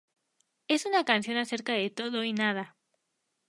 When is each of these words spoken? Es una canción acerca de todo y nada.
Es 0.67 0.87
una 0.87 1.05
canción 1.05 1.37
acerca 1.37 1.73
de 1.73 1.91
todo 1.91 2.23
y 2.23 2.33
nada. 2.33 2.75